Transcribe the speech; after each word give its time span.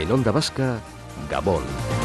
En 0.00 0.10
Onda 0.10 0.32
Vasca, 0.32 0.80
Gabón. 1.28 1.99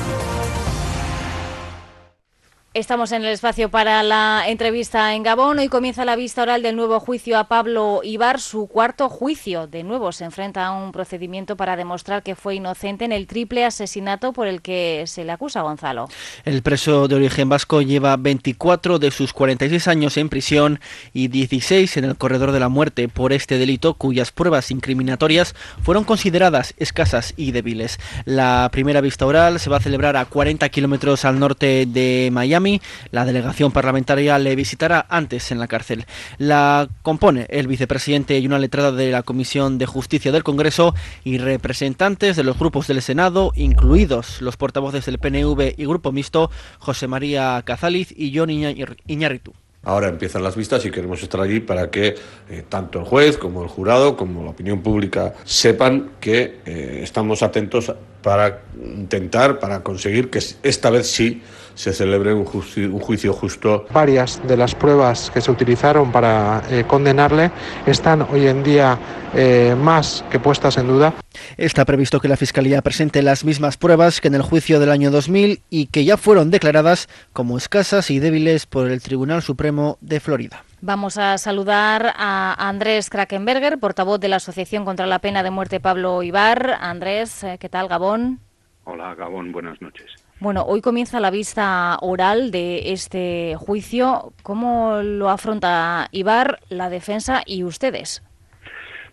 Estamos 2.75 3.13
en 3.13 3.23
el 3.23 3.29
espacio 3.29 3.69
para 3.69 4.03
la 4.03 4.43
entrevista 4.49 5.15
en 5.15 5.23
Gabón. 5.23 5.59
Hoy 5.59 5.69
comienza 5.69 6.03
la 6.03 6.17
vista 6.17 6.41
oral 6.41 6.61
del 6.61 6.75
nuevo 6.75 6.99
juicio 6.99 7.39
a 7.39 7.45
Pablo 7.45 8.01
Ibar, 8.03 8.41
su 8.41 8.67
cuarto 8.67 9.07
juicio. 9.07 9.65
De 9.65 9.81
nuevo 9.83 10.11
se 10.11 10.25
enfrenta 10.25 10.65
a 10.65 10.73
un 10.73 10.91
procedimiento 10.91 11.55
para 11.55 11.77
demostrar 11.77 12.21
que 12.21 12.35
fue 12.35 12.55
inocente 12.55 13.05
en 13.05 13.13
el 13.13 13.27
triple 13.27 13.63
asesinato 13.63 14.33
por 14.33 14.47
el 14.47 14.61
que 14.61 15.05
se 15.07 15.23
le 15.23 15.31
acusa 15.31 15.61
a 15.61 15.63
Gonzalo. 15.63 16.09
El 16.43 16.63
preso 16.63 17.07
de 17.07 17.15
origen 17.15 17.47
vasco 17.47 17.81
lleva 17.81 18.17
24 18.17 18.99
de 18.99 19.09
sus 19.09 19.31
46 19.31 19.87
años 19.87 20.17
en 20.17 20.27
prisión 20.27 20.81
y 21.13 21.29
16 21.29 21.95
en 21.95 22.03
el 22.03 22.17
corredor 22.17 22.51
de 22.51 22.59
la 22.59 22.67
muerte 22.67 23.07
por 23.07 23.31
este 23.31 23.57
delito 23.57 23.93
cuyas 23.93 24.33
pruebas 24.33 24.69
incriminatorias 24.69 25.55
fueron 25.81 26.03
consideradas 26.03 26.73
escasas 26.75 27.35
y 27.37 27.53
débiles. 27.53 28.01
La 28.25 28.67
primera 28.73 28.99
vista 28.99 29.25
oral 29.25 29.61
se 29.61 29.69
va 29.69 29.77
a 29.77 29.79
celebrar 29.79 30.17
a 30.17 30.25
40 30.25 30.67
kilómetros 30.67 31.23
al 31.23 31.39
norte 31.39 31.85
de 31.85 32.31
Miami 32.33 32.64
la 33.11 33.25
delegación 33.25 33.71
parlamentaria 33.71 34.37
le 34.39 34.55
visitará 34.55 35.05
antes 35.09 35.51
en 35.51 35.59
la 35.59 35.67
cárcel. 35.67 36.05
La 36.37 36.87
compone 37.01 37.45
el 37.49 37.67
vicepresidente 37.67 38.37
y 38.39 38.45
una 38.45 38.59
letrada 38.59 38.91
de 38.91 39.11
la 39.11 39.23
Comisión 39.23 39.77
de 39.77 39.85
Justicia 39.85 40.31
del 40.31 40.43
Congreso 40.43 40.95
y 41.23 41.37
representantes 41.37 42.35
de 42.35 42.43
los 42.43 42.57
grupos 42.57 42.87
del 42.87 43.01
Senado, 43.01 43.51
incluidos 43.55 44.41
los 44.41 44.57
portavoces 44.57 45.05
del 45.05 45.19
PNV 45.19 45.75
y 45.77 45.85
Grupo 45.85 46.11
Mixto, 46.11 46.49
José 46.79 47.07
María 47.07 47.61
Cazaliz 47.65 48.13
y 48.15 48.37
John 48.37 48.49
Iñárritu. 48.49 49.53
Ahora 49.85 50.07
empiezan 50.07 50.41
las 50.41 50.55
vistas 50.55 50.83
y 50.85 50.89
queremos 50.89 51.21
estar 51.21 51.39
allí 51.39 51.59
para 51.59 51.91
que 51.91 52.15
eh, 52.49 52.63
tanto 52.67 52.99
el 52.99 53.05
juez 53.05 53.37
como 53.37 53.61
el 53.61 53.69
jurado 53.69 54.17
como 54.17 54.43
la 54.43 54.49
opinión 54.49 54.81
pública 54.81 55.35
sepan 55.43 56.13
que 56.19 56.59
eh, 56.65 57.01
estamos 57.03 57.43
atentos 57.43 57.93
para 58.23 58.63
intentar, 58.83 59.59
para 59.59 59.83
conseguir 59.83 60.31
que 60.31 60.39
esta 60.63 60.89
vez 60.89 61.05
sí 61.05 61.43
se 61.75 61.93
celebre 61.93 62.33
un, 62.33 62.45
juicio 62.45 63.33
justo. 63.33 63.85
Varias 63.91 64.41
de 64.47 64.57
las 64.57 64.73
pruebas 64.73 65.29
que 65.29 65.41
se 65.41 65.51
utilizaron 65.51 66.11
para 66.11 66.63
eh, 66.69 66.85
condenarle 66.87 67.51
están 67.85 68.23
hoy 68.23 68.47
en 68.47 68.63
día 68.63 68.97
eh, 69.33 69.75
más 69.77 70.23
que 70.31 70.39
puestas 70.39 70.77
en 70.77 70.87
duda. 70.87 71.13
Está 71.57 71.85
previsto 71.85 72.19
que 72.19 72.27
la 72.27 72.37
Fiscalía 72.37 72.81
presente 72.81 73.21
las 73.21 73.43
mismas 73.43 73.77
pruebas 73.77 74.21
que 74.21 74.29
en 74.29 74.35
el 74.35 74.41
juicio 74.41 74.79
del 74.79 74.91
año 74.91 75.11
2000 75.11 75.61
y 75.69 75.87
que 75.87 76.05
ya 76.05 76.17
fueron 76.17 76.49
declaradas 76.49 77.09
como 77.33 77.57
escasas 77.57 78.09
y 78.09 78.19
débiles 78.19 78.65
por 78.65 78.89
el 78.89 79.01
Tribunal 79.01 79.41
Supremo 79.41 79.97
de 80.01 80.19
Florida. 80.19 80.63
Vamos 80.81 81.17
a 81.17 81.37
saludar 81.37 82.13
a 82.15 82.69
Andrés 82.69 83.09
Krakenberger, 83.09 83.79
portavoz 83.79 84.19
de 84.19 84.27
la 84.27 84.37
Asociación 84.37 84.85
contra 84.85 85.07
la 85.07 85.19
Pena 85.19 85.43
de 85.43 85.51
Muerte 85.51 85.79
Pablo 85.79 86.23
Ibar. 86.23 86.77
Andrés, 86.79 87.43
eh, 87.43 87.57
¿qué 87.59 87.69
tal, 87.69 87.87
Gabón? 87.87 88.39
Hola, 88.83 89.15
Gabón, 89.15 89.51
buenas 89.51 89.81
noches. 89.81 90.24
Bueno, 90.39 90.63
hoy 90.63 90.81
comienza 90.81 91.19
la 91.21 91.31
vista 91.31 91.97
oral 92.01 92.51
de 92.51 92.91
este 92.91 93.55
juicio. 93.57 94.33
¿Cómo 94.43 95.01
lo 95.01 95.29
afronta 95.29 96.09
Ibar, 96.11 96.59
la 96.69 96.89
defensa 96.89 97.41
y 97.45 97.63
ustedes? 97.63 98.21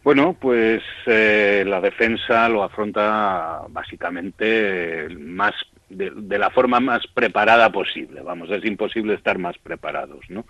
Bueno, 0.03 0.37
pues 0.39 0.83
eh, 1.07 1.65
la 1.65 1.81
defensa 1.81 2.49
lo 2.49 2.65
afronta 2.65 3.63
básicamente 3.69 5.09
más 5.17 5.55
de, 5.89 6.39
la 6.39 6.51
forma 6.51 6.81
más 6.81 7.07
preparada 7.07 7.71
posible. 7.71 8.21
Vamos, 8.23 8.51
es 8.51 8.65
imposible 8.65 9.15
estar 9.15 9.39
más 9.39 9.57
preparados, 9.59 10.29
¿no? 10.29 10.45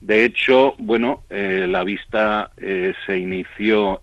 De 0.00 0.24
hecho, 0.24 0.74
bueno, 0.78 1.22
eh, 1.30 1.66
la 1.68 1.84
vista 1.84 2.50
eh, 2.56 2.94
se 3.06 3.18
inició 3.18 4.00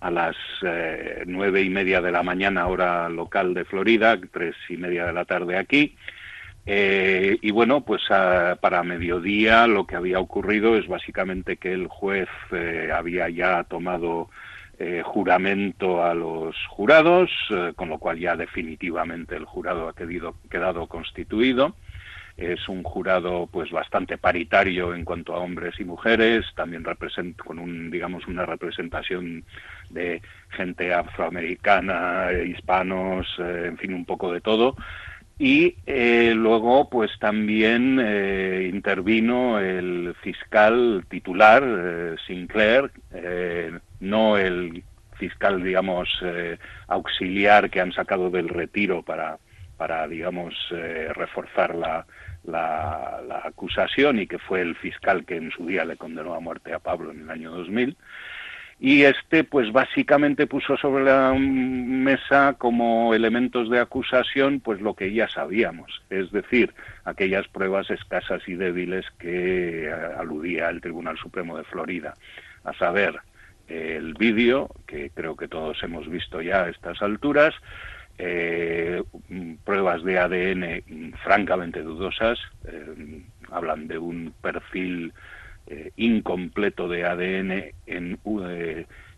a 0.00 0.10
las 0.10 0.36
eh, 0.62 1.24
nueve 1.26 1.62
y 1.62 1.70
media 1.70 2.00
de 2.00 2.12
la 2.12 2.22
mañana 2.22 2.66
hora 2.66 3.08
local 3.08 3.54
de 3.54 3.64
Florida, 3.64 4.18
tres 4.32 4.54
y 4.68 4.76
media 4.76 5.06
de 5.06 5.12
la 5.12 5.24
tarde 5.24 5.56
aquí. 5.56 5.96
Eh, 6.66 7.38
y 7.40 7.50
bueno, 7.50 7.80
pues 7.80 8.02
para 8.08 8.82
mediodía 8.82 9.66
lo 9.66 9.86
que 9.86 9.96
había 9.96 10.20
ocurrido 10.20 10.76
es 10.76 10.86
básicamente 10.86 11.56
que 11.56 11.72
el 11.72 11.86
juez 11.86 12.28
eh, 12.52 12.90
había 12.94 13.28
ya 13.28 13.64
tomado 13.64 14.28
juramento 15.02 16.04
a 16.04 16.14
los 16.14 16.54
jurados, 16.68 17.32
con 17.74 17.88
lo 17.88 17.98
cual 17.98 18.16
ya 18.20 18.36
definitivamente 18.36 19.34
el 19.34 19.44
jurado 19.44 19.88
ha 19.88 19.92
quedado 20.48 20.86
constituido 20.86 21.74
es 22.38 22.68
un 22.68 22.84
jurado 22.84 23.48
pues 23.50 23.70
bastante 23.72 24.16
paritario 24.16 24.94
en 24.94 25.04
cuanto 25.04 25.34
a 25.34 25.40
hombres 25.40 25.74
y 25.80 25.84
mujeres, 25.84 26.46
también 26.54 26.84
representa 26.84 27.42
con 27.42 27.58
un 27.58 27.90
digamos 27.90 28.28
una 28.28 28.46
representación 28.46 29.44
de 29.90 30.22
gente 30.50 30.94
afroamericana, 30.94 32.28
hispanos, 32.32 33.26
eh, 33.40 33.64
en 33.66 33.76
fin, 33.76 33.92
un 33.92 34.04
poco 34.04 34.32
de 34.32 34.40
todo. 34.40 34.76
Y 35.40 35.76
eh, 35.86 36.32
luego, 36.34 36.88
pues 36.88 37.10
también 37.18 38.00
eh, 38.00 38.68
intervino 38.72 39.60
el 39.60 40.14
fiscal 40.20 41.04
titular, 41.08 42.16
Sinclair, 42.26 42.90
no 44.00 44.36
el 44.36 44.82
fiscal, 45.16 45.62
digamos, 45.62 46.08
auxiliar 46.88 47.70
que 47.70 47.80
han 47.80 47.92
sacado 47.92 48.30
del 48.30 48.48
retiro 48.48 49.02
para, 49.02 49.38
para 49.76 50.08
digamos, 50.08 50.54
reforzar 51.14 51.74
la, 51.76 52.04
la, 52.48 53.42
acusación 53.44 54.18
y 54.18 54.26
que 54.26 54.38
fue 54.38 54.60
el 54.60 54.74
fiscal 54.76 55.24
que 55.24 55.36
en 55.36 55.50
su 55.50 55.66
día 55.66 55.84
le 55.84 55.96
condenó 55.96 56.34
a 56.34 56.40
muerte 56.40 56.74
a 56.74 56.78
Pablo 56.78 57.10
en 57.12 57.22
el 57.22 57.30
año 57.30 57.50
2000 57.52 57.96
y 58.80 59.02
este 59.02 59.42
pues 59.42 59.72
básicamente 59.72 60.46
puso 60.46 60.76
sobre 60.76 61.04
la 61.04 61.34
mesa 61.34 62.54
como 62.58 63.14
elementos 63.14 63.70
de 63.70 63.80
acusación 63.80 64.60
pues 64.60 64.80
lo 64.80 64.94
que 64.94 65.12
ya 65.12 65.28
sabíamos, 65.28 66.02
es 66.10 66.30
decir, 66.30 66.74
aquellas 67.04 67.48
pruebas 67.48 67.90
escasas 67.90 68.42
y 68.46 68.54
débiles 68.54 69.06
que 69.18 69.86
eh, 69.86 69.92
aludía 70.18 70.68
el 70.68 70.80
Tribunal 70.80 71.18
Supremo 71.18 71.56
de 71.56 71.64
Florida, 71.64 72.14
a 72.64 72.72
saber, 72.74 73.20
el 73.68 74.14
vídeo, 74.14 74.70
que 74.86 75.10
creo 75.10 75.36
que 75.36 75.48
todos 75.48 75.82
hemos 75.82 76.08
visto 76.08 76.40
ya 76.40 76.64
a 76.64 76.68
estas 76.70 77.02
alturas, 77.02 77.54
eh, 78.20 79.02
pruebas 79.64 80.02
de 80.02 80.18
ADN 80.18 81.14
francamente 81.22 81.82
dudosas, 81.82 82.38
eh, 82.66 83.22
hablan 83.52 83.86
de 83.86 83.96
un 83.98 84.34
perfil 84.42 85.12
eh, 85.68 85.92
incompleto 85.96 86.88
de 86.88 87.04
ADN 87.04 87.72
en, 87.86 88.18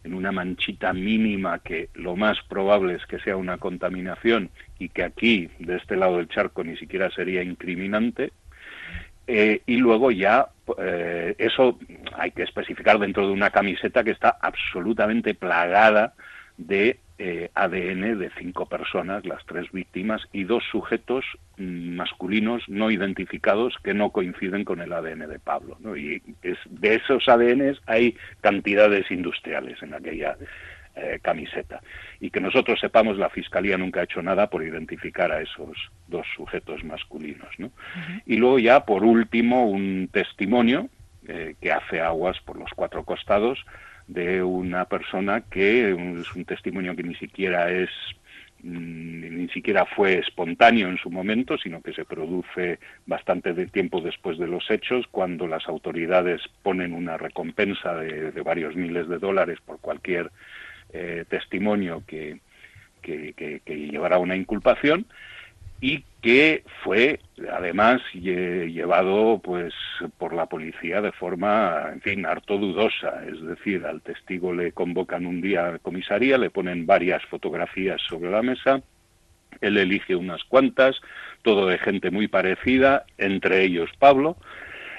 una 0.04 0.32
manchita 0.32 0.92
mínima 0.92 1.60
que 1.60 1.88
lo 1.94 2.14
más 2.14 2.38
probable 2.48 2.94
es 2.94 3.06
que 3.06 3.20
sea 3.20 3.36
una 3.36 3.56
contaminación 3.56 4.50
y 4.78 4.90
que 4.90 5.02
aquí, 5.02 5.48
de 5.58 5.76
este 5.76 5.96
lado 5.96 6.18
del 6.18 6.28
charco, 6.28 6.62
ni 6.62 6.76
siquiera 6.76 7.10
sería 7.10 7.42
incriminante. 7.42 8.32
Y 9.26 9.76
luego 9.76 10.10
ya 10.10 10.48
eso 11.38 11.78
hay 12.14 12.32
que 12.32 12.42
especificar 12.42 12.98
dentro 12.98 13.28
de 13.28 13.32
una 13.32 13.50
camiseta 13.50 14.02
que 14.02 14.10
está 14.10 14.38
absolutamente 14.40 15.34
plagada 15.34 16.14
de 16.56 16.98
eh, 17.22 17.50
ADN 17.54 18.18
de 18.18 18.30
cinco 18.38 18.64
personas, 18.64 19.26
las 19.26 19.44
tres 19.44 19.70
víctimas, 19.72 20.22
y 20.32 20.44
dos 20.44 20.64
sujetos 20.70 21.26
masculinos 21.58 22.66
no 22.66 22.90
identificados 22.90 23.74
que 23.84 23.92
no 23.92 24.08
coinciden 24.08 24.64
con 24.64 24.80
el 24.80 24.90
ADN 24.90 25.28
de 25.28 25.38
Pablo. 25.38 25.76
Y 25.94 26.22
es, 26.42 26.56
de 26.70 26.94
esos 26.94 27.28
ADN 27.28 27.76
hay 27.84 28.16
cantidades 28.40 29.10
industriales 29.10 29.82
en 29.82 29.92
aquella 29.92 30.38
eh, 30.96 31.18
camiseta. 31.20 31.82
Y 32.20 32.30
que 32.30 32.40
nosotros 32.40 32.80
sepamos, 32.80 33.18
la 33.18 33.28
Fiscalía 33.28 33.76
nunca 33.76 34.00
ha 34.00 34.04
hecho 34.04 34.22
nada 34.22 34.48
por 34.48 34.64
identificar 34.64 35.30
a 35.30 35.42
esos 35.42 35.76
dos 36.08 36.26
sujetos 36.34 36.82
masculinos. 36.84 37.50
Y 38.24 38.36
luego 38.36 38.58
ya, 38.58 38.86
por 38.86 39.04
último, 39.04 39.66
un 39.66 40.08
testimonio 40.10 40.88
eh, 41.28 41.54
que 41.60 41.70
hace 41.70 42.00
aguas 42.00 42.40
por 42.46 42.56
los 42.56 42.70
cuatro 42.74 43.04
costados 43.04 43.62
de 44.12 44.42
una 44.42 44.86
persona 44.86 45.42
que 45.42 45.90
es 45.90 46.34
un 46.34 46.44
testimonio 46.44 46.96
que 46.96 47.04
ni 47.04 47.14
siquiera 47.14 47.70
es 47.70 47.90
mm, 48.62 49.36
ni 49.36 49.48
siquiera 49.50 49.86
fue 49.86 50.18
espontáneo 50.18 50.88
en 50.88 50.98
su 50.98 51.10
momento, 51.10 51.56
sino 51.58 51.80
que 51.80 51.92
se 51.92 52.04
produce 52.04 52.80
bastante 53.06 53.52
de 53.54 53.66
tiempo 53.66 54.00
después 54.00 54.36
de 54.38 54.48
los 54.48 54.68
hechos, 54.70 55.06
cuando 55.10 55.46
las 55.46 55.68
autoridades 55.68 56.42
ponen 56.62 56.92
una 56.92 57.16
recompensa 57.16 57.94
de, 57.94 58.42
varios 58.42 58.74
miles 58.74 59.08
de 59.08 59.18
dólares 59.18 59.58
por 59.64 59.78
cualquier 59.78 60.30
eh, 60.92 61.24
testimonio 61.28 62.02
que, 62.06 62.40
que, 63.02 63.32
que, 63.64 63.76
llevará 63.76 64.18
una 64.18 64.36
inculpación 64.36 65.06
y 65.80 66.04
que 66.20 66.64
fue 66.84 67.20
además 67.50 68.02
llevado 68.12 69.40
pues 69.42 69.72
por 70.18 70.34
la 70.34 70.46
policía 70.46 71.00
de 71.00 71.12
forma 71.12 71.88
en 71.92 72.00
fin 72.02 72.26
harto 72.26 72.58
dudosa. 72.58 73.22
Es 73.26 73.40
decir 73.42 73.86
al 73.86 74.02
testigo 74.02 74.52
le 74.52 74.72
convocan 74.72 75.26
un 75.26 75.40
día 75.40 75.68
a 75.68 75.78
comisaría 75.78 76.36
le 76.36 76.50
ponen 76.50 76.86
varias 76.86 77.24
fotografías 77.26 78.00
sobre 78.08 78.30
la 78.30 78.42
mesa 78.42 78.82
él 79.60 79.78
elige 79.78 80.14
unas 80.14 80.44
cuantas 80.44 80.96
todo 81.42 81.66
de 81.66 81.78
gente 81.78 82.10
muy 82.10 82.28
parecida 82.28 83.04
entre 83.16 83.62
ellos 83.62 83.90
Pablo 83.98 84.36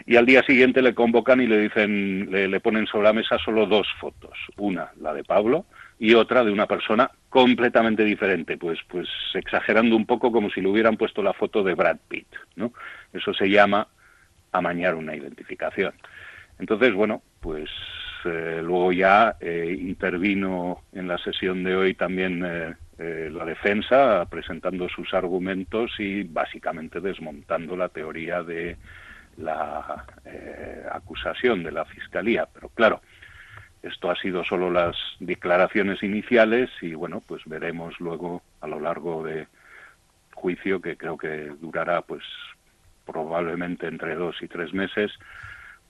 y 0.08 0.16
al 0.16 0.26
día 0.26 0.42
siguiente 0.42 0.82
le 0.82 0.96
convocan 0.96 1.42
y 1.42 1.48
le 1.48 1.60
dicen 1.60 2.32
le 2.32 2.60
ponen 2.60 2.88
sobre 2.88 3.04
la 3.04 3.14
mesa 3.14 3.38
solo 3.38 3.68
dos 3.68 3.88
fotos. 4.00 4.36
Una 4.58 4.92
la 5.00 5.14
de 5.14 5.24
Pablo 5.24 5.66
y 6.02 6.16
otra 6.16 6.44
de 6.44 6.52
una 6.52 6.66
persona 6.66 7.12
completamente 7.30 8.04
diferente, 8.04 8.58
pues, 8.58 8.80
pues 8.88 9.08
exagerando 9.36 9.96
un 9.96 10.08
poco 10.08 10.32
como 10.32 10.50
si 10.50 10.60
le 10.60 10.68
hubieran 10.68 10.98
puesto 10.98 11.22
la 11.22 11.32
foto 11.32 11.62
de 11.62 11.76
Brad 11.76 12.00
Pitt, 12.08 12.26
¿no? 12.56 12.74
Eso 13.14 13.36
se 13.36 13.48
llama 13.48 13.88
amañar 14.52 14.96
una 14.96 15.16
identificación. 15.16 15.94
Entonces, 16.58 16.96
bueno, 16.96 17.22
pues 17.40 17.70
eh, 18.26 18.62
luego 18.64 18.92
ya 18.92 19.36
eh, 19.40 19.78
intervino 19.80 20.86
en 20.92 21.08
la 21.08 21.20
sesión 21.20 21.64
de 21.64 21.76
hoy 21.76 21.94
también 21.94 22.44
eh, 22.98 23.30
la 23.32 23.46
defensa 23.46 24.26
presentando 24.28 24.90
sus 24.90 25.14
argumentos 25.14 25.92
y 26.00 26.24
básicamente 26.24 27.00
desmontando 27.00 27.78
la 27.78 27.90
teoría 27.90 28.42
de 28.42 28.76
la 29.38 30.04
acusación 30.92 31.62
de 31.62 31.72
la 31.72 31.86
fiscalía. 31.86 32.48
Pero 32.52 32.70
claro, 32.70 33.02
esto 33.84 34.12
ha 34.12 34.16
sido 34.16 34.44
solo 34.44 34.70
las 34.70 34.96
declaraciones 35.20 36.04
iniciales 36.04 36.70
y 36.82 36.94
bueno, 36.94 37.22
pues 37.26 37.42
veremos 37.46 38.00
luego 38.00 38.42
a 38.62 38.68
lo 38.68 38.80
largo 38.80 39.24
de 39.24 39.48
juicio 40.34 40.82
que 40.82 40.98
creo 40.98 41.18
que 41.18 41.52
durará 41.60 42.02
pues 42.02 42.24
probablemente 43.06 43.88
entre 43.88 44.16
dos 44.16 44.36
y 44.42 44.48
tres 44.48 44.74
meses 44.74 45.12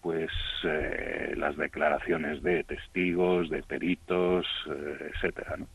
pues 0.02 0.32
eh, 0.64 1.34
las 1.38 1.56
declaraciones 1.58 2.42
de 2.42 2.64
testigos, 2.64 3.50
de 3.50 3.62
peritos, 3.62 4.48
eh, 4.68 5.12
etcétera, 5.14 5.58
¿no? 5.58 5.68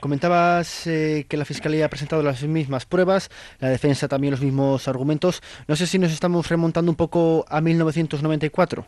Comentabas 0.00 0.86
eh, 0.86 1.26
que 1.28 1.36
la 1.36 1.44
Fiscalía 1.44 1.86
ha 1.86 1.90
presentado 1.90 2.22
las 2.22 2.42
mismas 2.44 2.86
pruebas, 2.86 3.30
la 3.58 3.68
defensa 3.68 4.06
también 4.06 4.30
los 4.30 4.40
mismos 4.40 4.86
argumentos. 4.86 5.42
No 5.66 5.74
sé 5.74 5.86
si 5.86 5.98
nos 5.98 6.12
estamos 6.12 6.48
remontando 6.48 6.90
un 6.90 6.96
poco 6.96 7.44
a 7.48 7.60
1994. 7.60 8.86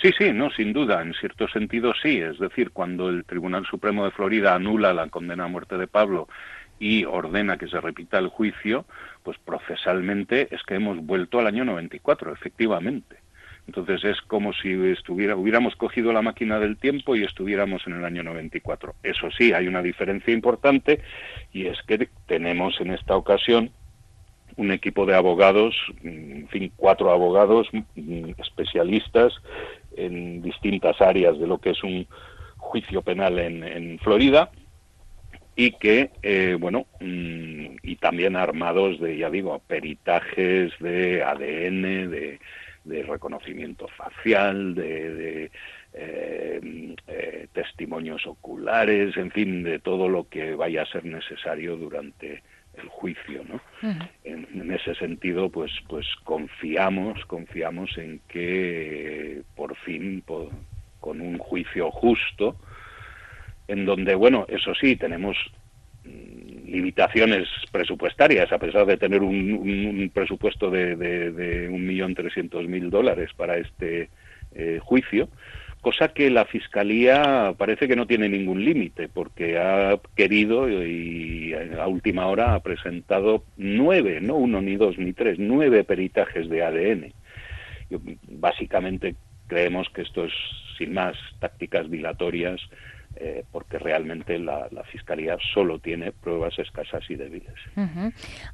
Sí, 0.00 0.12
sí, 0.16 0.32
no, 0.32 0.48
sin 0.50 0.72
duda, 0.72 1.02
en 1.02 1.12
cierto 1.14 1.48
sentido 1.48 1.92
sí. 2.00 2.20
Es 2.20 2.38
decir, 2.38 2.70
cuando 2.70 3.08
el 3.08 3.24
Tribunal 3.24 3.66
Supremo 3.66 4.04
de 4.04 4.12
Florida 4.12 4.54
anula 4.54 4.94
la 4.94 5.08
condena 5.08 5.44
a 5.44 5.48
muerte 5.48 5.76
de 5.76 5.88
Pablo 5.88 6.28
y 6.78 7.04
ordena 7.04 7.56
que 7.56 7.66
se 7.66 7.80
repita 7.80 8.18
el 8.18 8.28
juicio, 8.28 8.84
pues 9.24 9.38
procesalmente 9.44 10.54
es 10.54 10.62
que 10.62 10.76
hemos 10.76 10.98
vuelto 11.04 11.40
al 11.40 11.48
año 11.48 11.64
94, 11.64 12.32
efectivamente. 12.32 13.16
Entonces 13.66 14.04
es 14.04 14.20
como 14.22 14.52
si 14.52 14.72
estuviera, 14.90 15.36
hubiéramos 15.36 15.74
cogido 15.74 16.12
la 16.12 16.22
máquina 16.22 16.60
del 16.60 16.78
tiempo 16.78 17.16
y 17.16 17.24
estuviéramos 17.24 17.86
en 17.86 17.94
el 17.94 18.04
año 18.04 18.22
94. 18.22 18.94
Eso 19.02 19.30
sí, 19.36 19.52
hay 19.52 19.66
una 19.66 19.82
diferencia 19.82 20.32
importante 20.32 21.02
y 21.52 21.66
es 21.66 21.82
que 21.82 22.08
tenemos 22.26 22.80
en 22.80 22.92
esta 22.92 23.16
ocasión 23.16 23.70
un 24.56 24.72
equipo 24.72 25.06
de 25.06 25.14
abogados, 25.14 25.76
en 26.02 26.48
fin, 26.48 26.72
cuatro 26.76 27.10
abogados 27.10 27.68
mm, 27.72 28.30
especialistas 28.38 29.34
en 29.98 30.42
distintas 30.42 31.00
áreas 31.00 31.38
de 31.38 31.46
lo 31.46 31.58
que 31.58 31.70
es 31.70 31.82
un 31.82 32.06
juicio 32.56 33.02
penal 33.02 33.38
en, 33.38 33.98
Florida 34.00 34.50
y 35.56 35.72
que, 35.72 36.10
eh, 36.22 36.56
bueno, 36.58 36.86
mm, 37.00 37.76
y 37.82 37.96
también 37.96 38.36
armados 38.36 39.00
de, 39.00 39.16
ya 39.16 39.30
digo, 39.30 39.60
peritajes 39.66 40.72
de 40.78 41.22
ADN, 41.22 42.10
de, 42.10 42.38
reconocimiento 43.06 43.86
facial, 43.88 44.74
de, 44.74 45.50
eh, 45.92 46.94
eh, 47.06 47.46
testimonios 47.52 48.26
oculares, 48.26 49.16
en 49.16 49.30
fin, 49.30 49.62
de 49.62 49.78
todo 49.78 50.08
lo 50.08 50.28
que 50.28 50.54
vaya 50.54 50.82
a 50.82 50.86
ser 50.86 51.04
necesario 51.04 51.76
durante 51.76 52.42
el 52.78 52.88
juicio, 52.88 53.44
¿no? 53.48 53.60
en, 54.24 54.72
ese 54.72 54.94
sentido, 54.94 55.50
pues, 55.50 55.72
pues 55.88 56.06
confiamos, 56.24 57.24
confiamos 57.24 57.96
en 57.96 58.20
que 58.28 59.42
por 59.56 59.74
fin, 59.76 60.22
con 61.00 61.20
un 61.20 61.38
juicio 61.38 61.90
justo, 61.90 62.56
en 63.66 63.84
donde, 63.84 64.14
bueno, 64.14 64.46
eso 64.48 64.74
sí, 64.74 64.96
tenemos 64.96 65.36
mm, 66.04 66.70
limitaciones 66.70 67.48
presupuestarias, 67.70 68.50
a 68.52 68.58
pesar 68.58 68.86
de 68.86 68.96
tener 68.96 69.22
un, 69.22 70.10
presupuesto 70.12 70.70
de, 70.70 71.68
un 71.70 71.86
millón 71.86 72.14
trescientos 72.14 72.66
mil 72.66 72.90
dólares 72.90 73.30
para 73.36 73.56
este 73.58 74.10
eh, 74.54 74.80
juicio, 74.82 75.28
cosa 75.80 76.08
que 76.08 76.30
la 76.30 76.44
Fiscalía 76.44 77.54
parece 77.56 77.88
que 77.88 77.96
no 77.96 78.06
tiene 78.06 78.28
ningún 78.28 78.64
límite, 78.64 79.08
porque 79.08 79.58
ha 79.58 79.98
querido 80.14 80.68
y 80.68 81.54
a 81.78 81.86
última 81.86 82.26
hora 82.26 82.54
ha 82.54 82.60
presentado 82.60 83.44
nueve, 83.56 84.20
no 84.20 84.34
uno 84.36 84.60
ni 84.60 84.76
dos 84.76 84.98
ni 84.98 85.12
tres, 85.12 85.38
nueve 85.38 85.84
peritajes 85.84 86.48
de 86.48 86.62
ADN. 86.62 87.12
Básicamente 88.28 89.14
creemos 89.46 89.88
que 89.90 90.02
esto 90.02 90.24
es, 90.24 90.32
sin 90.76 90.92
más, 90.92 91.16
tácticas 91.40 91.90
dilatorias 91.90 92.60
eh, 93.16 93.44
porque 93.50 93.78
realmente 93.78 94.38
la, 94.38 94.68
Fiscalía 94.92 95.36
solo 95.52 95.80
tiene 95.80 96.12
pruebas 96.12 96.58
escasas 96.58 97.02
y 97.10 97.16
débiles. 97.16 97.54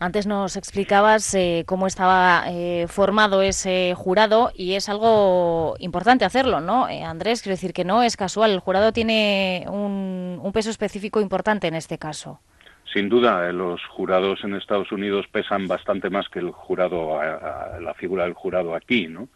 Antes 0.00 0.26
nos 0.26 0.56
explicabas 0.56 1.34
eh, 1.34 1.64
cómo 1.66 1.86
estaba 1.86 2.44
eh, 2.48 2.86
formado 2.88 3.42
ese 3.42 3.94
jurado 3.94 4.52
y 4.54 4.74
es 4.74 4.88
algo 4.88 5.76
importante 5.80 6.24
hacerlo, 6.24 6.60
¿no? 6.60 6.86
Andrés, 6.86 7.42
quiero 7.42 7.54
decir 7.54 7.74
que 7.74 7.84
no 7.84 8.02
es 8.02 8.16
casual, 8.16 8.52
el 8.52 8.60
jurado 8.60 8.92
tiene 8.92 9.66
un, 9.68 10.40
un 10.42 10.52
peso 10.52 10.70
específico 10.70 11.20
importante 11.20 11.66
en 11.66 11.74
este 11.74 11.98
caso. 11.98 12.40
Sin 12.92 13.08
duda, 13.08 13.52
los 13.52 13.84
jurados 13.86 14.44
en 14.44 14.54
Estados 14.54 14.92
Unidos 14.92 15.26
pesan 15.30 15.68
bastante 15.68 16.10
más 16.10 16.28
que 16.28 16.38
el 16.38 16.52
jurado, 16.52 17.20
la 17.80 17.94
figura 17.94 18.24
del 18.24 18.34
jurado 18.34 18.74
aquí, 18.74 19.08
¿no? 19.08 19.28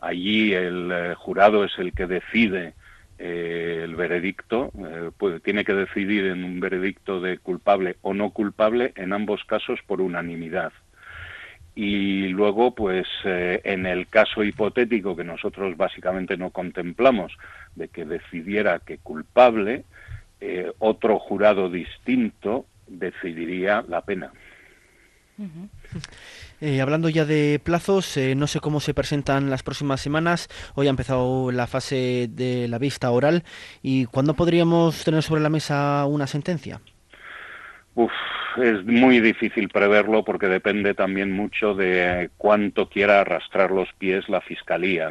Allí 0.00 0.52
el 0.54 1.14
jurado 1.16 1.64
es 1.64 1.78
el 1.78 1.92
que 1.92 2.06
decide 2.06 2.74
eh, 3.24 3.82
el 3.84 3.94
veredicto, 3.94 4.72
eh, 4.76 5.38
tiene 5.44 5.64
que 5.64 5.74
decidir 5.74 6.26
en 6.26 6.42
un 6.42 6.58
veredicto 6.58 7.20
de 7.20 7.38
culpable 7.38 7.94
o 8.02 8.14
no 8.14 8.30
culpable 8.30 8.92
en 8.96 9.12
ambos 9.12 9.44
casos 9.44 9.78
por 9.86 10.00
unanimidad. 10.00 10.72
Y 11.76 12.26
luego, 12.30 12.74
pues 12.74 13.06
eh, 13.24 13.60
en 13.62 13.86
el 13.86 14.08
caso 14.08 14.42
hipotético 14.42 15.14
que 15.14 15.22
nosotros 15.22 15.76
básicamente 15.76 16.36
no 16.36 16.50
contemplamos 16.50 17.38
de 17.76 17.86
que 17.86 18.04
decidiera 18.04 18.80
que 18.80 18.98
culpable, 18.98 19.84
otro 20.80 21.20
jurado 21.20 21.70
distinto 21.70 22.66
decidiría 22.88 23.84
la 23.86 24.00
pena. 24.00 24.32
Eh, 26.60 26.80
hablando 26.80 27.08
ya 27.08 27.24
de 27.24 27.60
plazos, 27.62 28.16
eh, 28.16 28.34
no 28.34 28.46
sé 28.46 28.60
cómo 28.60 28.80
se 28.80 28.94
presentan 28.94 29.50
las 29.50 29.62
próximas 29.62 30.00
semanas. 30.00 30.48
Hoy 30.74 30.86
ha 30.86 30.90
empezado 30.90 31.50
la 31.50 31.66
fase 31.66 32.28
de 32.30 32.68
la 32.68 32.78
vista 32.78 33.10
oral. 33.10 33.42
¿Y 33.82 34.06
cuándo 34.06 34.34
podríamos 34.34 35.04
tener 35.04 35.22
sobre 35.22 35.40
la 35.40 35.48
mesa 35.48 36.06
una 36.06 36.26
sentencia? 36.26 36.80
Uf, 37.94 38.12
es 38.58 38.84
muy 38.84 39.20
difícil 39.20 39.68
preverlo 39.68 40.24
porque 40.24 40.46
depende 40.46 40.94
también 40.94 41.32
mucho 41.32 41.74
de 41.74 42.30
cuánto 42.38 42.88
quiera 42.88 43.20
arrastrar 43.20 43.70
los 43.70 43.92
pies 43.94 44.28
la 44.28 44.40
fiscalía. 44.40 45.10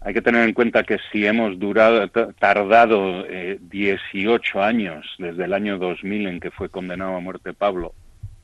Hay 0.00 0.14
que 0.14 0.22
tener 0.22 0.48
en 0.48 0.54
cuenta 0.54 0.82
que 0.82 0.98
si 1.12 1.26
hemos 1.26 1.58
durado, 1.58 2.08
tardado 2.38 3.24
18 3.24 4.58
eh, 4.58 4.62
años 4.62 5.06
desde 5.18 5.44
el 5.44 5.52
año 5.52 5.78
2000 5.78 6.26
en 6.26 6.40
que 6.40 6.50
fue 6.50 6.68
condenado 6.68 7.16
a 7.16 7.20
muerte 7.20 7.52
Pablo 7.52 7.94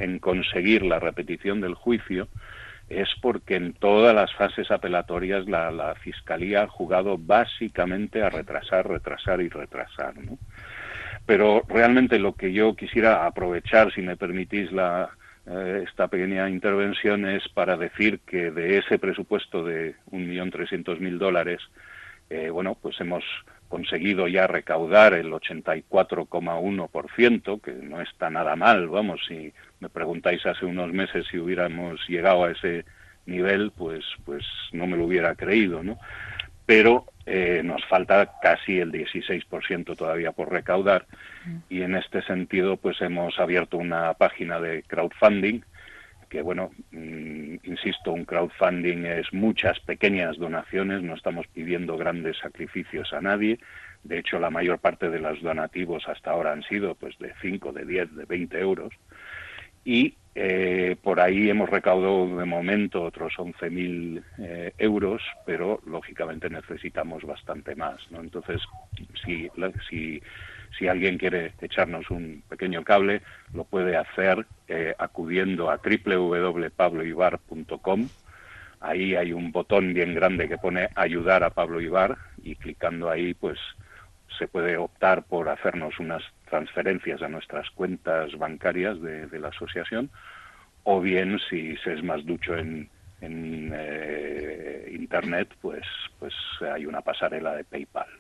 en 0.01 0.19
conseguir 0.19 0.83
la 0.83 0.99
repetición 0.99 1.61
del 1.61 1.75
juicio 1.75 2.29
es 2.89 3.09
porque 3.23 3.55
en 3.55 3.73
todas 3.73 4.15
las 4.15 4.35
fases 4.35 4.71
apelatorias 4.71 5.47
la, 5.47 5.95
Fiscalía 6.01 6.63
ha 6.63 6.69
jugado 6.69 7.17
básicamente 7.17 8.23
a 8.23 8.31
retrasar, 8.31 8.89
retrasar 8.89 9.41
y 9.41 9.49
retrasar. 9.49 10.15
Pero 11.25 11.63
realmente 11.69 12.19
lo 12.19 12.35
que 12.35 12.53
yo 12.53 12.75
quisiera 12.75 13.27
aprovechar, 13.27 13.93
si 13.93 14.03
me 14.03 14.17
permitís 14.17 14.73
la, 14.73 15.11
eh, 15.47 15.85
esta 15.87 16.09
pequeña 16.09 16.49
intervención, 16.51 17.27
es 17.27 17.49
para 17.49 17.77
decir 17.77 18.21
que 18.27 18.51
de 18.51 18.79
ese 18.79 18.99
presupuesto 18.99 19.63
de 19.63 19.95
1.300.000 20.11 21.19
dólares, 21.19 21.61
eh, 22.29 22.51
bueno, 22.51 22.77
pues 22.81 23.01
hemos 23.01 23.25
conseguido 23.71 24.29
ya 24.29 24.47
recaudar 24.49 25.15
el 25.15 25.33
84,1%, 25.33 27.63
que 27.63 27.73
no 27.73 28.03
está 28.03 28.29
nada 28.29 28.55
mal, 28.57 28.89
vamos, 28.89 29.23
si 29.27 29.55
me 29.79 29.89
preguntáis 29.89 30.45
hace 30.45 30.67
unos 30.67 30.93
meses 30.93 31.25
si 31.31 31.39
hubiéramos 31.39 32.07
llegado 32.09 32.45
a 32.45 32.51
ese 32.51 32.85
nivel, 33.27 33.71
pues, 33.71 34.05
pues 34.27 34.45
no 34.73 34.89
me 34.89 34.97
lo 34.97 35.05
hubiera 35.07 35.37
creído, 35.37 35.85
¿no? 35.85 36.01
Pero 36.67 37.07
eh, 37.27 37.63
nos 37.65 37.85
falta 37.87 38.33
casi 38.43 38.81
el 38.81 38.91
16% 38.91 39.97
todavía 39.97 40.33
por 40.33 40.51
recaudar 40.51 41.07
y 41.69 41.83
en 41.83 41.95
este 41.95 42.23
sentido 42.23 42.77
pues 42.77 43.01
hemos 43.01 43.39
abierto 43.39 43.77
una 43.77 44.15
página 44.15 44.59
de 44.59 44.83
crowdfunding 44.83 45.61
que 46.31 46.41
bueno, 46.43 46.71
mm, 46.93 47.57
insisto, 47.65 48.13
un 48.13 48.25
crowdfunding 48.25 49.05
es 49.05 49.33
muchas 49.35 49.81
pequeñas 49.81 50.39
donaciones, 50.39 51.03
no 51.03 51.15
estamos 51.15 51.47
pidiendo 51.49 51.99
grandes 51.99 52.39
sacrificios 52.39 53.13
a 53.13 53.21
nadie. 53.21 53.59
De 54.05 54.19
hecho, 54.19 54.39
la 54.39 54.49
mayor 54.49 54.79
parte 54.79 55.11
de 55.11 55.19
los 55.19 55.43
donativos 55.43 56.09
hasta 56.09 56.31
ahora 56.31 56.53
han 56.53 56.63
sido 56.63 56.95
pues 56.95 57.19
de 57.19 57.35
5, 57.43 57.73
de 57.73 57.85
10, 57.85 58.17
de 58.17 58.25
20 58.25 58.59
euros. 58.59 58.95
Y 59.85 60.15
eh, 60.35 60.97
por 61.03 61.21
ahí 61.21 61.51
hemos 61.51 61.69
recaudado 61.69 62.39
de 62.39 62.45
momento 62.45 63.03
otros 63.03 63.35
11.000 63.37 64.23
eh, 64.39 64.73
euros, 64.79 65.23
pero 65.45 65.81
lógicamente 65.85 66.49
necesitamos 66.49 67.25
bastante 67.25 67.75
más. 67.75 67.99
¿no? 68.11 68.21
Entonces, 68.21 68.63
si, 69.25 69.51
si 69.89 70.23
si 70.79 70.89
alguien 70.89 71.19
quiere 71.19 71.53
echarnos 71.61 72.11
un 72.11 72.43
pequeño 72.49 72.83
cable, 72.85 73.23
lo 73.53 73.65
puede 73.65 73.97
hacer 73.97 74.47
eh, 74.69 74.95
acudiendo 74.99 75.71
a 75.71 75.79
www.pabloibar.com. 75.79 78.09
Ahí 78.81 79.15
hay 79.15 79.33
un 79.33 79.53
botón 79.53 79.93
bien 79.93 80.15
grande 80.15 80.49
que 80.49 80.57
pone 80.57 80.89
ayudar 80.95 81.45
a 81.45 81.51
Pablo 81.51 81.81
Ibar 81.81 82.17
y 82.43 82.55
clicando 82.55 83.11
ahí 83.11 83.35
pues 83.35 83.59
se 84.39 84.49
puede 84.49 84.79
optar 84.79 85.25
por 85.25 85.51
hacernos 85.51 85.99
unas 85.99 86.23
transferencias 86.49 87.21
a 87.21 87.29
nuestras 87.29 87.69
cuentas 87.71 88.39
bancarias 88.39 89.01
de, 89.03 89.39
la 89.39 89.49
asociación 89.49 90.09
o 90.85 91.01
bien 91.01 91.39
si 91.51 91.77
se 91.79 91.95
es 91.95 92.03
más 92.03 92.25
ducho 92.25 92.57
en, 92.57 92.89
eh, 93.21 94.89
internet 94.93 95.49
pues 95.61 95.85
pues 96.19 96.33
hay 96.73 96.87
una 96.87 97.03
pasarela 97.03 97.55
de 97.55 97.65
PayPal. 97.65 98.20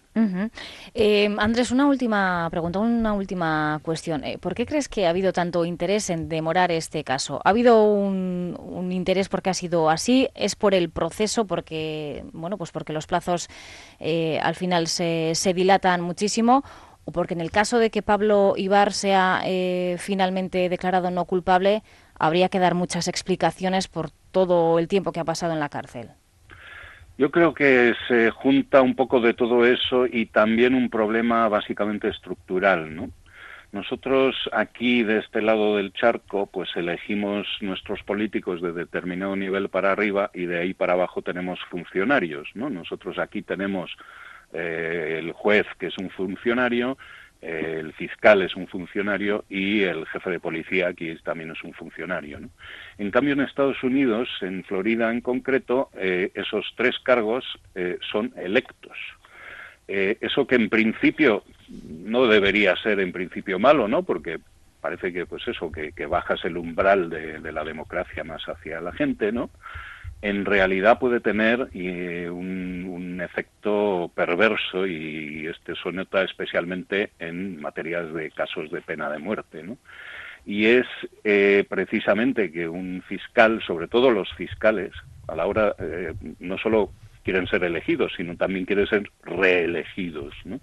Eh, 0.95 1.35
Andrés, 1.39 1.71
una 1.71 1.87
última 1.87 2.49
pregunta, 2.51 2.79
una 2.81 3.13
última 3.13 3.81
cuestión. 3.83 4.25
Eh, 4.25 4.39
¿Por 4.39 4.55
qué 4.55 4.67
crees 4.67 4.89
que 4.89 5.07
ha 5.07 5.11
habido 5.11 5.33
tanto 5.33 5.65
interés 5.65 6.11
en 6.11 6.29
demorar 6.29 6.73
este 6.73 7.05
caso? 7.05 7.41
¿Ha 7.45 7.51
habido 7.51 7.85
un, 7.85 8.91
interés 8.91 9.29
porque 9.29 9.51
ha 9.51 9.55
sido 9.55 9.89
así? 9.89 10.29
¿Es 10.35 10.57
por 10.57 10.75
el 10.75 10.91
proceso? 10.91 11.47
Porque, 11.47 12.25
bueno, 12.33 12.59
pues 12.59 12.73
porque 12.73 12.93
los 12.93 13.07
plazos 13.07 13.49
eh, 14.01 14.41
al 14.43 14.57
final 14.57 14.89
se, 14.89 15.33
se, 15.35 15.55
dilatan 15.55 16.01
muchísimo. 16.01 16.65
¿O 17.05 17.13
porque 17.13 17.35
en 17.35 17.41
el 17.41 17.51
caso 17.51 17.79
de 17.79 17.91
que 17.91 18.03
Pablo 18.03 18.55
Ibar 18.57 18.93
sea 18.93 19.43
finalmente 19.97 20.69
declarado 20.69 21.11
no 21.11 21.25
culpable, 21.25 21.83
habría 22.19 22.51
que 22.51 22.59
dar 22.59 22.75
muchas 22.75 23.09
explicaciones 23.09 23.89
por 23.89 24.11
todo 24.11 24.79
el 24.79 24.87
tiempo 24.87 25.11
que 25.11 25.21
ha 25.21 25.25
pasado 25.25 25.55
en 25.55 25.61
la 25.61 25.71
cárcel? 25.71 26.11
Yo 27.21 27.31
creo 27.31 27.53
que 27.53 27.93
se 28.09 28.31
junta 28.31 28.81
un 28.81 28.97
poco 28.97 29.21
de 29.21 29.35
todo 29.35 29.67
eso 29.67 30.07
y 30.07 30.25
también 30.25 30.75
un 30.75 30.89
problema 30.89 31.47
básicamente 31.51 32.09
estructural, 32.09 32.97
¿no? 32.97 33.11
Nosotros 33.73 34.49
aquí 34.55 35.03
de 35.03 35.19
este 35.19 35.43
lado 35.43 35.77
del 35.77 35.93
charco, 35.93 36.47
pues 36.47 36.71
elegimos 36.77 37.47
nuestros 37.61 38.03
políticos 38.05 38.63
de 38.63 38.73
determinado 38.73 39.37
nivel 39.37 39.69
para 39.69 39.93
arriba 39.93 40.31
y 40.33 40.47
de 40.47 40.61
ahí 40.61 40.73
para 40.73 40.95
abajo 40.95 41.21
tenemos 41.21 41.61
funcionarios, 41.69 42.49
¿no? 42.55 42.71
Nosotros 42.71 43.19
aquí 43.19 43.43
tenemos 43.43 43.95
eh, 44.55 45.17
el 45.19 45.33
juez 45.33 45.67
que 45.79 45.89
es 45.89 45.99
un 45.99 46.09
funcionario, 46.09 46.97
el 47.41 47.93
fiscal 47.95 48.43
es 48.43 48.55
un 48.55 48.67
funcionario 48.67 49.45
y 49.49 49.83
el 49.83 50.07
jefe 50.07 50.31
de 50.31 50.41
policía 50.41 50.89
aquí 50.89 51.15
también 51.25 51.51
es 51.51 51.63
un 51.65 51.73
funcionario. 51.73 52.39
En 52.99 53.11
cambio, 53.11 53.33
en 53.33 53.41
Estados 53.41 53.83
Unidos, 53.83 54.29
en 54.43 54.63
Florida 54.65 55.11
en 55.11 55.21
concreto, 55.23 55.89
eh, 55.97 56.31
esos 56.35 56.67
tres 56.77 56.99
cargos 56.99 57.45
eh, 57.75 57.99
son 58.13 58.33
electos. 58.37 58.97
Eh, 59.89 60.19
eso 60.21 60.47
que 60.47 60.57
en 60.57 60.69
principio 60.69 61.43
no 61.69 62.27
debería 62.27 62.77
ser 62.77 63.01
en 63.01 63.11
principio 63.11 63.59
malo, 63.59 63.89
¿no? 63.89 64.03
Porque 64.03 64.39
parece 64.81 65.13
que, 65.13 65.27
pues 65.27 65.47
eso, 65.49 65.73
que, 65.73 66.07
bajas 66.07 66.45
el 66.45 66.57
umbral 66.57 67.11
de, 67.11 67.41
de, 67.41 67.53
la 67.53 67.65
democracia 67.65 68.23
más 68.23 68.43
hacia 68.49 68.81
la 68.81 68.93
gente, 68.93 69.33
¿no? 69.33 69.51
en 70.23 70.45
realidad 70.45 70.99
puede 70.99 71.21
tener 71.21 71.69
eh, 71.73 72.29
efecto 73.23 74.11
perverso 74.15 74.87
y 74.87 75.47
este 75.47 75.75
se 75.75 76.23
especialmente 76.23 77.11
en 77.19 77.61
materias 77.61 78.13
de 78.13 78.31
casos 78.31 78.71
de 78.71 78.81
pena 78.81 79.11
de 79.11 79.19
muerte, 79.19 79.63
¿no? 79.63 79.79
Y 80.47 80.67
es 80.67 80.87
eh, 81.25 81.65
precisamente 81.69 82.51
que 82.51 82.69
un 82.69 83.03
fiscal, 83.07 83.63
sobre 83.67 83.89
todo 83.89 84.11
los 84.11 84.33
fiscales, 84.35 84.93
a 85.29 85.37
la 85.37 85.47
hora 85.47 85.75
eh, 85.79 86.15
no 86.39 86.57
solo 86.59 86.93
quieren 87.23 87.47
ser 87.47 87.65
elegidos, 87.65 88.13
sino 88.17 88.37
también 88.37 88.65
quieren 88.65 88.87
ser 88.87 89.11
reelegidos, 89.23 90.35
¿no? 90.45 90.61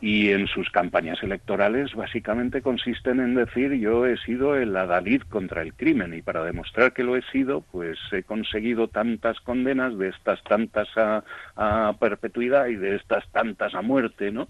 Y 0.00 0.30
en 0.30 0.46
sus 0.46 0.70
campañas 0.70 1.22
electorales 1.22 1.94
básicamente 1.94 2.62
consisten 2.62 3.20
en 3.20 3.34
decir 3.34 3.74
yo 3.74 4.06
he 4.06 4.16
sido 4.18 4.56
el 4.56 4.74
adalid 4.74 5.22
contra 5.22 5.62
el 5.62 5.74
crimen 5.74 6.14
y 6.14 6.22
para 6.22 6.42
demostrar 6.42 6.92
que 6.92 7.04
lo 7.04 7.16
he 7.16 7.22
sido 7.30 7.60
pues 7.60 7.98
he 8.12 8.22
conseguido 8.22 8.88
tantas 8.88 9.38
condenas 9.40 9.98
de 9.98 10.08
estas 10.08 10.42
tantas 10.44 10.88
a, 10.96 11.94
perpetuidad 12.00 12.68
y 12.68 12.76
de 12.76 12.96
estas 12.96 13.28
tantas 13.30 13.74
a 13.74 13.82
muerte 13.82 14.30
no 14.30 14.48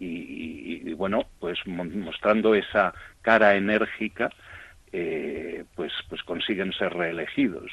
y 0.00 0.92
bueno 0.94 1.26
pues 1.38 1.58
mostrando 1.66 2.54
esa 2.54 2.94
cara 3.22 3.54
enérgica 3.54 4.30
eh, 4.92 5.64
pues 5.76 5.92
pues 6.08 6.20
consiguen 6.24 6.72
ser 6.72 6.92
reelegidos 6.92 7.70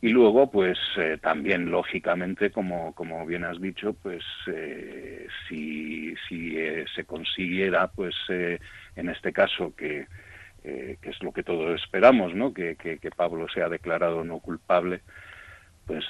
y 0.00 0.08
luego 0.08 0.50
pues 0.50 0.76
eh, 0.96 1.16
también 1.22 1.70
lógicamente 1.70 2.50
como 2.50 2.96
como 2.96 3.24
bien 3.24 3.44
has 3.44 3.60
dicho 3.60 3.92
pues 3.92 4.24
eh, 4.48 5.28
si 5.48 6.16
si 6.28 6.56
se 6.96 7.04
consiguiera 7.04 7.86
pues 7.86 8.16
en 8.28 9.08
este 9.08 9.32
caso 9.32 9.72
que 9.76 10.08
que 10.64 10.98
es 11.00 11.22
lo 11.22 11.30
que 11.30 11.44
todos 11.44 11.80
esperamos 11.80 12.34
no 12.34 12.52
que, 12.52 12.74
que, 12.74 13.10
Pablo 13.12 13.46
sea 13.48 13.68
declarado 13.68 14.24
no 14.24 14.40
culpable 14.40 15.02
pues 15.86 16.04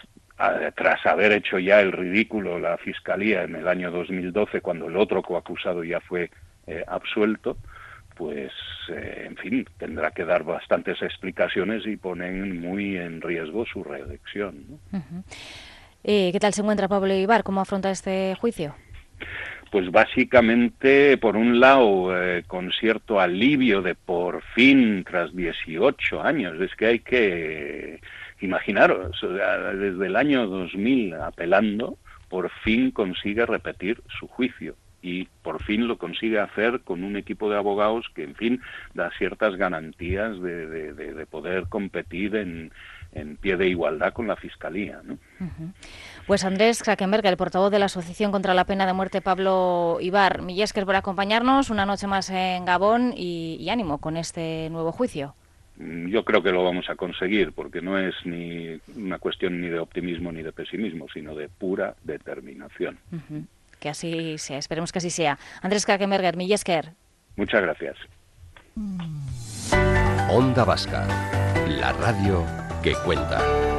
tras 0.74 1.04
haber 1.04 1.32
hecho 1.32 1.58
ya 1.58 1.82
el 1.82 1.92
ridículo 1.92 2.58
la 2.58 2.78
fiscalía 2.78 3.42
en 3.42 3.56
el 3.56 3.68
año 3.68 3.90
2012 3.90 4.62
cuando 4.62 4.86
el 4.86 4.96
otro 4.96 5.20
coacusado 5.20 5.84
ya 5.84 6.00
fue 6.00 6.30
absuelto 6.86 7.58
pues, 8.16 8.52
eh, 8.88 9.25
en 9.26 9.37
fin, 9.37 9.66
tendrá 9.78 10.11
que 10.11 10.25
dar 10.25 10.45
bastantes 10.45 11.00
explicaciones 11.02 11.87
y 11.87 11.97
ponen 11.97 12.61
muy 12.61 12.97
en 12.97 13.21
riesgo 13.21 13.64
su 13.66 13.83
reelección. 13.83 14.81
Eh, 16.04 16.31
¿Qué 16.33 16.40
tal 16.40 16.52
se 16.52 16.62
encuentra 16.62 16.88
Pablo 16.88 17.14
Ibar? 17.14 17.42
¿Cómo 17.42 17.61
afronta 17.61 17.90
este 17.90 18.35
juicio? 18.40 18.75
Pues 19.71 19.90
básicamente, 19.90 21.16
por 21.16 21.37
un 21.37 21.59
lado, 21.59 22.14
eh, 22.21 22.42
con 22.47 22.71
cierto 22.73 23.21
alivio 23.21 23.81
de 23.81 23.95
por 23.95 24.42
fin, 24.54 25.04
tras 25.04 25.35
18 25.35 26.23
años, 26.23 26.61
es 26.61 26.75
que 26.75 26.87
hay 26.87 26.99
que 26.99 28.00
imaginaros, 28.40 29.19
desde 29.23 30.07
el 30.07 30.16
año 30.16 30.47
2000 30.49 31.14
apelando, 31.14 31.97
por 32.28 32.50
fin 32.64 32.90
consigue 32.90 33.47
repetir 33.47 34.02
su 34.19 34.26
juicio 34.26 34.75
y 35.02 35.25
por 35.42 35.62
fin 35.62 35.88
lo 35.88 35.99
consigue 35.99 36.38
hacer 36.38 36.80
con 36.80 37.02
un 37.02 37.16
equipo 37.16 37.50
de 37.50 37.56
abogados 37.56 38.06
que, 38.14 38.23
en 38.23 38.37
fin, 38.37 38.62
da 38.94 39.11
ciertas 39.18 39.56
garantías 39.56 40.40
de, 40.40 40.94
de, 40.94 41.26
poder 41.26 41.66
competir 41.68 42.37
en, 42.37 42.73
en, 43.12 43.37
pie 43.37 43.56
de 43.56 43.68
igualdad 43.68 44.12
con 44.12 44.28
la 44.28 44.37
Fiscalía. 44.37 45.00
¿no? 45.02 45.18
Pues 46.26 46.44
Andrés 46.44 46.82
Krakenberg, 46.82 47.26
el 47.26 47.37
portavoz 47.37 47.73
de 47.73 47.80
la 47.80 47.87
Asociación 47.87 48.30
contra 48.30 48.54
la 48.54 48.64
Pena 48.64 48.87
de 48.87 48.92
Muerte, 48.92 49.21
Pablo 49.21 49.99
Ibar. 50.00 50.42
Millesker 50.42 50.87
por 50.87 50.94
acompañarnos 50.94 51.71
una 51.71 51.85
noche 51.85 52.06
más 52.06 52.30
en 52.30 52.64
Gabón 52.64 53.12
y, 53.16 53.68
ánimo 53.71 53.99
con 53.99 54.16
este 54.16 54.71
nuevo 54.71 54.92
juicio. 54.92 55.35
Mm, 55.78 56.09
yo 56.09 56.25
creo 56.25 56.42
que 56.42 56.52
lo 56.52 56.62
vamos 56.62 56.88
a 56.90 56.94
conseguir, 56.94 57.52
porque 57.52 57.82
no 57.82 57.99
es 57.99 58.14
ni 58.25 58.78
una 58.94 59.18
cuestión 59.18 59.61
ni 59.61 59.68
de 59.68 59.80
optimismo 59.80 60.30
ni 60.30 60.42
de 60.42 60.52
pesimismo, 60.52 61.06
sino 61.12 61.35
de 61.35 61.49
pura 61.49 61.97
determinación 62.04 62.99
que 63.82 63.88
así 63.90 64.38
sea. 64.38 64.58
Esperemos 64.58 64.92
que 64.92 64.98
así 65.00 65.10
sea. 65.10 65.38
Andrés 65.60 65.84
Krakenberger, 65.84 66.36
Millesker. 66.36 66.92
Muchas 67.36 67.60
gracias. 67.62 67.96
Onda 70.30 70.64
Vasca, 70.64 71.04
la 71.66 71.92
radio 71.92 72.46
que 72.82 72.94
cuenta. 73.04 73.72